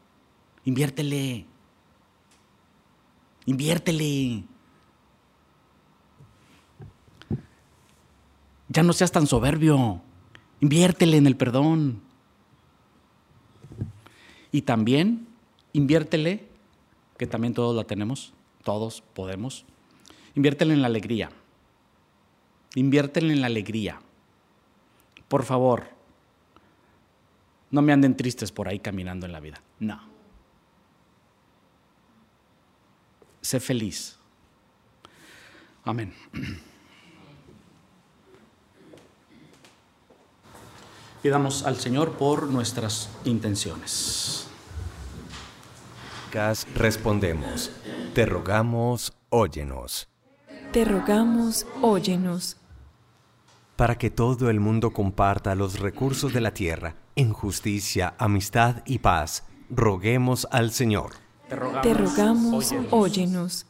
Inviértele. 0.64 1.46
Inviértele. 3.46 4.44
Ya 8.68 8.82
no 8.82 8.92
seas 8.92 9.12
tan 9.12 9.26
soberbio. 9.26 10.00
Inviértele 10.62 11.16
en 11.16 11.26
el 11.26 11.36
perdón. 11.36 12.00
Y 14.52 14.62
también 14.62 15.26
inviértele, 15.72 16.46
que 17.18 17.26
también 17.26 17.52
todos 17.52 17.74
la 17.74 17.82
tenemos, 17.82 18.32
todos 18.62 19.00
podemos. 19.00 19.64
Inviértele 20.36 20.72
en 20.74 20.80
la 20.80 20.86
alegría. 20.86 21.30
Inviértele 22.76 23.32
en 23.32 23.40
la 23.40 23.48
alegría. 23.48 24.00
Por 25.26 25.42
favor, 25.42 25.88
no 27.72 27.82
me 27.82 27.92
anden 27.92 28.16
tristes 28.16 28.52
por 28.52 28.68
ahí 28.68 28.78
caminando 28.78 29.26
en 29.26 29.32
la 29.32 29.40
vida. 29.40 29.60
No. 29.80 30.00
Sé 33.40 33.58
feliz. 33.58 34.16
Amén. 35.84 36.14
Pidamos 41.22 41.64
al 41.64 41.76
Señor 41.76 42.12
por 42.12 42.48
nuestras 42.48 43.08
intenciones. 43.24 44.48
Gas 46.32 46.66
respondemos. 46.74 47.70
Te 48.12 48.26
rogamos, 48.26 49.12
óyenos. 49.28 50.08
Te 50.72 50.84
rogamos, 50.84 51.64
óyenos. 51.80 52.56
Para 53.76 53.96
que 53.96 54.10
todo 54.10 54.50
el 54.50 54.58
mundo 54.58 54.90
comparta 54.92 55.54
los 55.54 55.78
recursos 55.78 56.32
de 56.32 56.40
la 56.40 56.52
tierra 56.54 56.96
en 57.14 57.32
justicia, 57.32 58.14
amistad 58.18 58.82
y 58.84 58.98
paz, 58.98 59.44
roguemos 59.70 60.48
al 60.50 60.72
Señor. 60.72 61.12
Te 61.48 61.54
rogamos, 61.54 61.82
Te 61.82 61.94
rogamos 61.94 62.72
óyenos. 62.72 62.88
óyenos. 62.92 63.66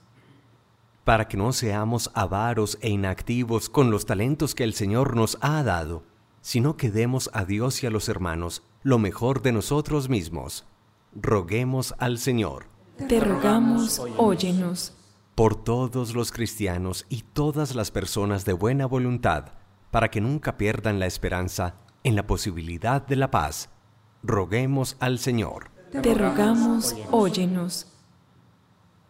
Para 1.05 1.29
que 1.29 1.37
no 1.37 1.53
seamos 1.53 2.11
avaros 2.15 2.79
e 2.81 2.89
inactivos 2.89 3.69
con 3.69 3.91
los 3.91 4.07
talentos 4.07 4.55
que 4.55 4.65
el 4.65 4.73
Señor 4.73 5.17
nos 5.17 5.37
ha 5.41 5.63
dado 5.65 6.05
sino 6.43 6.77
que 6.77 6.91
demos 6.91 7.31
a 7.33 7.47
Dios 7.47 7.83
y 7.83 7.87
a 7.87 7.91
los 7.91 8.09
hermanos 8.11 8.63
lo 8.83 8.99
mejor 8.99 9.41
de 9.41 9.53
nosotros 9.53 10.11
mismos. 10.11 10.67
Roguemos 11.15 11.95
al 11.99 12.19
Señor. 12.19 12.67
Te 13.09 13.21
rogamos, 13.21 14.03
óyenos. 14.19 14.95
Por 15.35 15.55
todos 15.55 16.15
los 16.15 16.31
cristianos 16.31 17.07
y 17.09 17.23
todas 17.23 17.75
las 17.75 17.91
personas 17.91 18.45
de 18.45 18.53
buena 18.53 18.87
voluntad, 18.87 19.53
para 19.91 20.11
que 20.11 20.21
nunca 20.21 20.59
pierdan 20.59 20.99
la 20.99 21.07
esperanza 21.07 21.77
en 22.05 22.17
la 22.17 22.27
posibilidad 22.27 23.07
de 23.07 23.17
la 23.17 23.31
paz. 23.31 23.71
Roguemos 24.23 24.97
al 25.01 25.19
Señor. 25.19 25.71
Te 26.03 26.15
rogamos, 26.15 26.97
óyenos. 27.11 27.87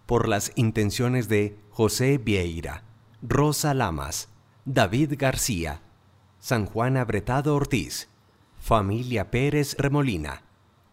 Por 0.06 0.28
las 0.28 0.52
intenciones 0.56 1.28
de 1.28 1.58
José 1.70 2.18
Vieira, 2.18 2.84
Rosa 3.22 3.72
Lamas, 3.72 4.28
David 4.64 5.14
García, 5.16 5.80
San 6.42 6.66
Juan 6.66 6.96
Abretado 6.96 7.54
Ortiz, 7.54 8.08
familia 8.58 9.30
Pérez 9.30 9.76
Remolina, 9.78 10.42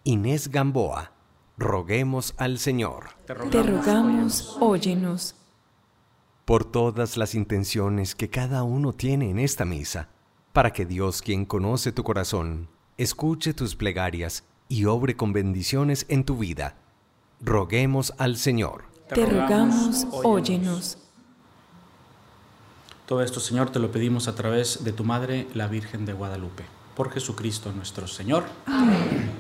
Inés 0.04 0.50
Gamboa, 0.50 1.14
roguemos 1.58 2.36
al 2.38 2.60
Señor. 2.60 3.16
Te 3.26 3.34
rogamos, 3.34 4.58
óyenos. 4.60 5.34
Por 6.46 6.66
todas 6.66 7.18
las 7.18 7.34
intenciones 7.34 8.14
que 8.14 8.30
cada 8.30 8.62
uno 8.62 8.94
tiene 8.94 9.32
en 9.32 9.40
esta 9.40 9.66
misa, 9.66 10.10
para 10.54 10.72
que 10.72 10.86
Dios, 10.86 11.24
quien 11.24 11.46
conoce 11.46 11.92
tu 11.92 12.04
corazón, 12.04 12.70
escuche 12.98 13.56
tus 13.56 13.76
plegarias 13.76 14.44
y 14.68 14.86
obre 14.86 15.16
con 15.16 15.34
bendiciones 15.34 16.06
en 16.10 16.26
tu 16.26 16.38
vida. 16.38 16.76
Roguemos 17.42 18.14
al 18.20 18.38
Señor. 18.38 18.84
Te 19.08 19.26
rogamos, 19.26 20.06
óyenos. 20.12 21.09
Todo 23.10 23.24
esto, 23.24 23.40
Señor, 23.40 23.72
te 23.72 23.80
lo 23.80 23.92
pedimos 23.92 24.28
a 24.28 24.36
través 24.36 24.84
de 24.84 24.94
tu 24.94 25.04
Madre, 25.04 25.48
la 25.56 25.66
Virgen 25.66 26.06
de 26.06 26.14
Guadalupe. 26.14 26.64
Por 26.96 27.10
Jesucristo 27.10 27.72
nuestro 27.72 28.06
Señor. 28.06 28.44
Amén. 28.68 29.39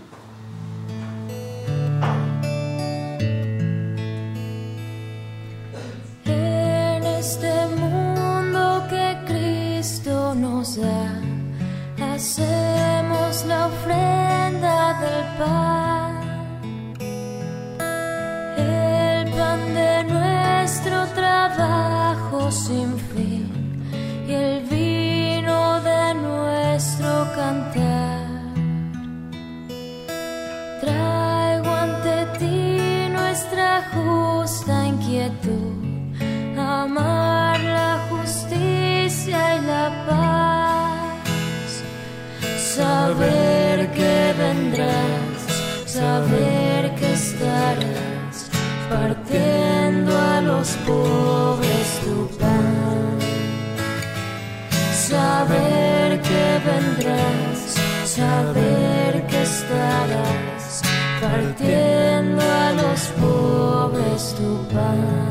Que 56.29 56.45
vendrás, 56.69 57.59
saber 58.05 59.25
que 59.27 59.41
estarás 59.41 60.81
partiendo 61.19 62.41
a 62.41 62.71
los 62.73 63.01
pobres 63.21 64.35
tu 64.37 64.67
pan. 64.73 65.29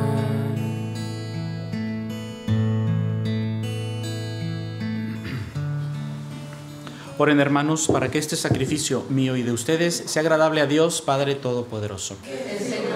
Oren 7.20 7.40
hermanos 7.40 7.88
para 7.88 8.10
que 8.10 8.18
este 8.18 8.36
sacrificio 8.36 9.04
mío 9.08 9.36
y 9.36 9.42
de 9.42 9.50
ustedes 9.50 10.04
sea 10.06 10.22
agradable 10.22 10.60
a 10.60 10.66
Dios 10.66 11.02
Padre 11.02 11.34
Todopoderoso. 11.34 12.16
El 12.24 12.87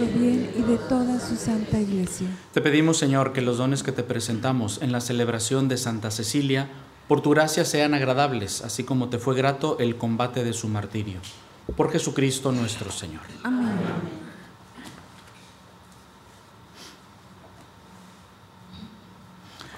nuestro 0.00 0.18
bien 0.18 0.50
y 0.56 0.62
de 0.62 0.76
toda 0.76 1.20
su 1.20 1.36
santa 1.36 1.80
iglesia. 1.80 2.26
Te 2.52 2.60
pedimos, 2.60 2.98
Señor, 2.98 3.32
que 3.32 3.40
los 3.40 3.58
dones 3.58 3.82
que 3.82 3.92
te 3.92 4.02
presentamos 4.02 4.80
en 4.82 4.92
la 4.92 5.00
celebración 5.00 5.68
de 5.68 5.76
Santa 5.76 6.10
Cecilia, 6.10 6.68
por 7.08 7.20
tu 7.20 7.30
gracia 7.30 7.64
sean 7.64 7.94
agradables, 7.94 8.62
así 8.62 8.84
como 8.84 9.08
te 9.08 9.18
fue 9.18 9.34
grato 9.34 9.78
el 9.78 9.96
combate 9.96 10.44
de 10.44 10.52
su 10.52 10.68
martirio. 10.68 11.20
Por 11.76 11.90
Jesucristo 11.90 12.52
nuestro 12.52 12.90
Señor. 12.90 13.22
Amén. 13.42 13.70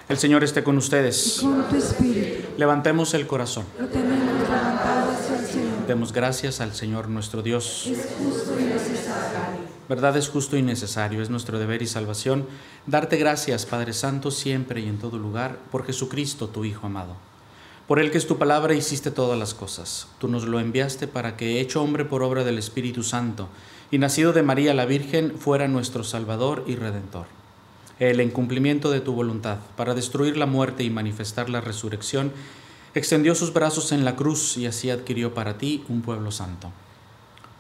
El 0.09 0.19
Señor 0.19 0.45
esté 0.45 0.63
con 0.63 0.77
ustedes. 0.77 1.39
Y 1.39 1.47
con 1.47 1.69
tu 1.71 1.77
espíritu. 1.77 2.49
Levantemos 2.59 3.15
el 3.15 3.27
corazón. 3.27 3.65
Lo 3.81 3.87
tenemos 3.87 4.43
levantado 4.43 5.11
hacia 5.11 5.39
el 5.39 5.47
Señor. 5.47 5.87
Demos 5.87 6.13
gracias 6.13 6.61
al 6.61 6.75
Señor 6.75 7.09
nuestro 7.09 7.41
Dios. 7.41 7.87
Es 7.87 8.09
justo 8.19 8.61
y 8.61 8.65
necesario. 8.65 9.52
Verdad 9.89 10.17
es 10.17 10.29
justo 10.29 10.57
y 10.57 10.63
necesario, 10.63 11.23
es 11.23 11.31
nuestro 11.31 11.59
deber 11.59 11.83
y 11.83 11.87
salvación 11.87 12.47
darte 12.87 13.17
gracias, 13.17 13.67
Padre 13.67 13.93
Santo, 13.93 14.31
siempre 14.31 14.81
y 14.81 14.89
en 14.89 14.99
todo 14.99 15.19
lugar, 15.19 15.59
por 15.71 15.85
Jesucristo, 15.85 16.49
tu 16.49 16.65
Hijo 16.65 16.87
amado. 16.87 17.17
Por 17.89 17.99
el 17.99 18.11
que 18.11 18.19
es 18.19 18.27
tu 18.29 18.39
palabra 18.39 18.75
hiciste 18.75 19.11
todas 19.11 19.39
las 19.39 19.55
cosas. 19.55 20.07
Tú 20.19 20.29
nos 20.29 20.45
lo 20.45 20.61
enviaste 20.61 21.09
para 21.09 21.37
que, 21.37 21.61
hecho 21.61 21.83
hombre 21.83 22.05
por 22.05 22.23
obra 22.23 22.45
del 22.45 22.59
Espíritu 22.59 23.03
Santo 23.03 23.49
y 23.91 23.99
nacido 23.99 24.33
de 24.33 24.43
María 24.43 24.73
la 24.73 24.87
Virgen, 24.87 25.35
fuera 25.37 25.69
nuestro 25.69 26.05
Salvador 26.05 26.65
y 26.67 26.77
Redentor. 26.77 27.27
el 27.99 28.21
incumplimiento 28.21 28.91
de 28.91 29.01
tu 29.01 29.13
voluntad, 29.13 29.59
para 29.77 29.95
destruir 29.95 30.37
la 30.37 30.47
muerte 30.47 30.83
y 30.83 30.91
manifestar 30.91 31.51
la 31.51 31.61
resurrección, 31.61 32.33
extendió 32.95 33.35
sus 33.35 33.53
brazos 33.53 33.93
en 33.93 34.05
la 34.05 34.17
cruz 34.17 34.57
y 34.57 34.67
así 34.67 34.91
adquirió 34.91 35.35
para 35.35 35.59
ti 35.59 35.85
un 35.89 36.03
pueblo 36.03 36.31
santo. 36.31 36.73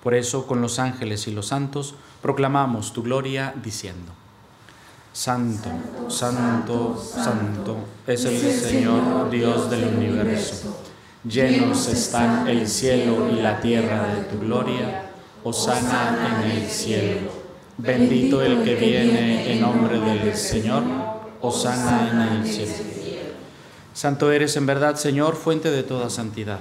Por 0.03 0.15
eso, 0.15 0.47
con 0.47 0.61
los 0.61 0.79
ángeles 0.79 1.29
y 1.29 1.31
los 1.31 1.47
santos, 1.47 1.95
proclamamos 2.21 2.93
tu 2.93 3.03
gloria 3.03 3.55
diciendo, 3.63 4.13
Santo, 5.13 5.69
santo, 6.09 6.97
santo 6.99 7.77
es 8.07 8.25
el 8.25 8.41
Señor 8.41 9.31
Dios 9.31 9.69
del 9.71 9.95
universo. 9.95 10.83
Llenos 11.23 11.87
están 11.89 12.49
el 12.49 12.67
cielo 12.67 13.29
y 13.31 13.43
la 13.43 13.61
tierra 13.61 14.15
de 14.15 14.23
tu 14.23 14.41
gloria. 14.41 15.11
Osana 15.45 16.43
en 16.43 16.51
el 16.51 16.67
cielo. 16.67 17.31
Bendito 17.77 18.41
el 18.43 18.65
que 18.65 18.75
viene 18.75 19.53
en 19.53 19.61
nombre 19.61 20.01
del 20.01 20.35
Señor. 20.35 20.83
Osana 21.43 22.11
en 22.11 22.21
el 22.41 22.47
cielo. 22.47 22.73
Santo 23.93 24.33
eres 24.33 24.57
en 24.57 24.65
verdad, 24.65 24.97
Señor, 24.97 25.37
fuente 25.37 25.71
de 25.71 25.83
toda 25.83 26.09
santidad. 26.09 26.61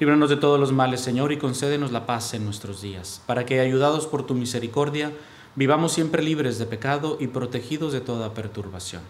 Líbranos 0.00 0.28
de 0.28 0.36
todos 0.36 0.58
los 0.58 0.72
males, 0.72 1.00
Señor, 1.00 1.30
y 1.30 1.36
concédenos 1.36 1.92
la 1.92 2.04
paz 2.04 2.34
en 2.34 2.44
nuestros 2.44 2.82
días, 2.82 3.22
para 3.26 3.46
que, 3.46 3.60
ayudados 3.60 4.08
por 4.08 4.26
tu 4.26 4.34
misericordia, 4.34 5.12
vivamos 5.54 5.92
siempre 5.92 6.20
libres 6.20 6.58
de 6.58 6.66
pecado 6.66 7.16
y 7.20 7.28
protegidos 7.28 7.92
de 7.92 8.00
toda 8.00 8.34
perturbación, 8.34 9.02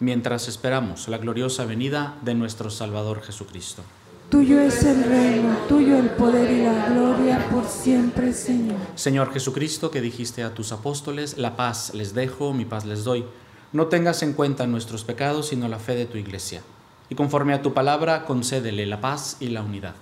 mientras 0.00 0.48
esperamos 0.48 1.06
la 1.06 1.18
gloriosa 1.18 1.64
venida 1.64 2.16
de 2.22 2.34
nuestro 2.34 2.70
Salvador 2.70 3.22
Jesucristo. 3.22 3.84
Tuyo 4.30 4.60
es 4.60 4.82
el 4.82 5.04
reino, 5.04 5.56
tuyo 5.68 5.96
el 5.96 6.10
poder 6.10 6.50
y 6.50 6.64
la 6.64 6.88
gloria 6.88 7.48
por 7.48 7.64
siempre, 7.66 8.32
Señor. 8.32 8.78
Señor 8.96 9.32
Jesucristo, 9.32 9.92
que 9.92 10.00
dijiste 10.00 10.42
a 10.42 10.54
tus 10.54 10.72
apóstoles, 10.72 11.38
la 11.38 11.54
paz 11.54 11.94
les 11.94 12.14
dejo, 12.14 12.52
mi 12.52 12.64
paz 12.64 12.84
les 12.84 13.04
doy. 13.04 13.24
No 13.72 13.86
tengas 13.86 14.24
en 14.24 14.32
cuenta 14.32 14.66
nuestros 14.66 15.04
pecados, 15.04 15.46
sino 15.48 15.68
la 15.68 15.78
fe 15.78 15.94
de 15.94 16.06
tu 16.06 16.18
iglesia. 16.18 16.62
Y 17.10 17.14
conforme 17.14 17.54
a 17.54 17.62
tu 17.62 17.74
palabra, 17.74 18.24
concédele 18.24 18.86
la 18.86 19.00
paz 19.00 19.36
y 19.38 19.48
la 19.48 19.62
unidad. 19.62 19.94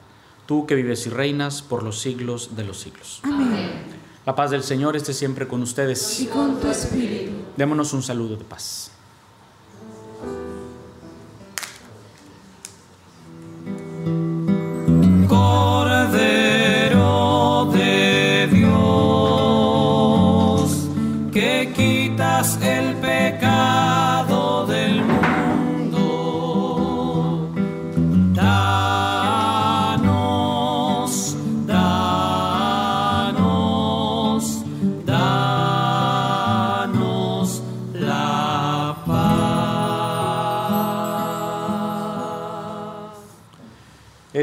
Tú 0.50 0.66
que 0.66 0.74
vives 0.74 1.06
y 1.06 1.10
reinas 1.10 1.62
por 1.62 1.84
los 1.84 2.00
siglos 2.00 2.56
de 2.56 2.64
los 2.64 2.80
siglos. 2.80 3.20
Amén. 3.22 3.70
La 4.26 4.34
paz 4.34 4.50
del 4.50 4.64
Señor 4.64 4.96
esté 4.96 5.12
siempre 5.12 5.46
con 5.46 5.62
ustedes. 5.62 6.18
Y 6.18 6.26
con 6.26 6.58
tu 6.58 6.66
espíritu. 6.66 7.30
Démonos 7.56 7.92
un 7.92 8.02
saludo 8.02 8.34
de 8.34 8.42
paz. 8.42 8.90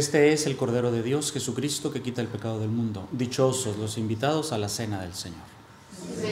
Este 0.07 0.31
es 0.31 0.45
el 0.45 0.55
Cordero 0.55 0.89
de 0.89 1.03
Dios, 1.03 1.33
Jesucristo, 1.33 1.91
que 1.91 2.01
quita 2.01 2.21
el 2.21 2.29
pecado 2.29 2.61
del 2.61 2.69
mundo. 2.69 3.09
Dichosos 3.11 3.75
los 3.75 3.97
invitados 3.97 4.53
a 4.53 4.57
la 4.57 4.69
cena 4.69 5.01
del 5.01 5.13
Señor. 5.13 5.41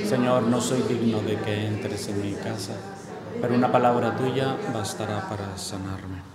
Señor, 0.08 0.44
no 0.44 0.62
soy 0.62 0.82
digno 0.84 1.20
de 1.20 1.38
que 1.42 1.68
entres 1.68 2.08
en 2.08 2.22
mi 2.22 2.36
casa, 2.36 2.72
pero 3.42 3.54
una 3.54 3.74
palabra 3.74 4.16
tuya 4.16 4.56
bastará 4.74 5.28
para 5.28 5.58
sanarme. 5.58 6.35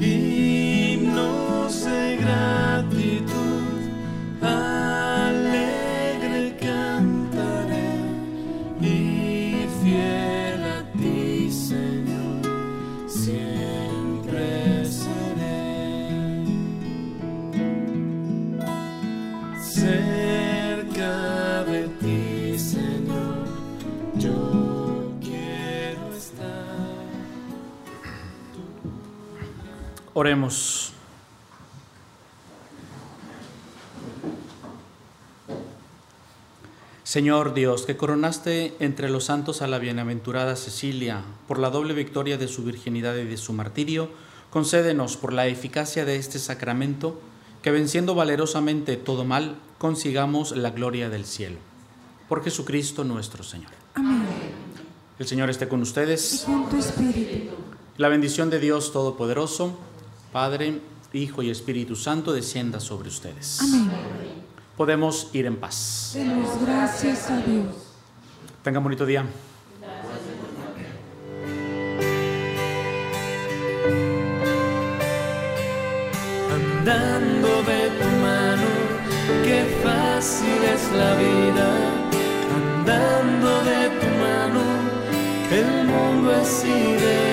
Ya. 0.00 0.55
Oremos. 30.18 30.92
Señor 37.04 37.52
Dios, 37.52 37.84
que 37.84 37.98
coronaste 37.98 38.74
entre 38.80 39.10
los 39.10 39.24
santos 39.24 39.60
a 39.60 39.66
la 39.66 39.78
bienaventurada 39.78 40.56
Cecilia 40.56 41.20
por 41.46 41.58
la 41.58 41.68
doble 41.68 41.92
victoria 41.92 42.38
de 42.38 42.48
su 42.48 42.64
virginidad 42.64 43.14
y 43.16 43.26
de 43.26 43.36
su 43.36 43.52
martirio, 43.52 44.08
concédenos 44.48 45.18
por 45.18 45.34
la 45.34 45.48
eficacia 45.48 46.06
de 46.06 46.16
este 46.16 46.38
sacramento 46.38 47.20
que 47.60 47.70
venciendo 47.70 48.14
valerosamente 48.14 48.96
todo 48.96 49.26
mal, 49.26 49.58
consigamos 49.76 50.56
la 50.56 50.70
gloria 50.70 51.10
del 51.10 51.26
cielo. 51.26 51.58
Por 52.26 52.42
Jesucristo 52.42 53.04
nuestro 53.04 53.44
Señor. 53.44 53.72
Amén. 53.92 54.24
El 55.18 55.26
Señor 55.26 55.50
esté 55.50 55.68
con 55.68 55.80
Y 55.80 55.82
ustedes. 55.82 56.44
con 56.46 56.70
tu 56.70 56.78
espíritu. 56.78 57.54
La 57.98 58.08
bendición 58.08 58.48
de 58.48 58.60
Dios 58.60 58.92
Todopoderoso, 58.92 59.78
Padre, 60.32 60.80
Hijo 61.12 61.42
y 61.42 61.50
Espíritu 61.50 61.96
Santo, 61.96 62.32
descienda 62.32 62.80
sobre 62.80 63.08
ustedes. 63.08 63.60
Amén. 63.60 63.90
Podemos 64.76 65.30
ir 65.32 65.46
en 65.46 65.56
paz. 65.56 66.12
Demos 66.14 66.60
gracias 66.60 67.30
a 67.30 67.38
Dios. 67.38 67.74
Tengan 68.62 68.82
bonito 68.82 69.06
día. 69.06 69.24
andando 76.86 77.62
de 77.64 77.90
tu 77.98 78.08
mano, 78.22 78.68
qué 79.44 79.64
fácil 79.82 80.58
es 80.74 80.84
la 80.92 81.14
vida, 81.16 81.68
andando 82.54 83.50
de 83.64 83.82
tu 84.00 84.08
mano, 84.24 84.62
el 85.50 85.86
mundo 85.88 86.32
es 86.40 86.64
ideal, 86.64 87.25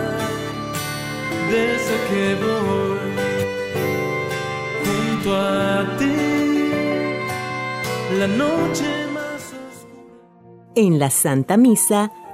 desde 1.49 1.95
que 2.09 2.35
voy 2.43 2.99
junto 4.85 5.35
a 5.35 5.97
ti. 5.97 6.15
La 8.19 8.27
noche 8.27 9.07
más 9.13 9.53
oscura. 9.53 10.71
En 10.75 10.99
la 10.99 11.09
Santa 11.09 11.57
Misa 11.57 12.11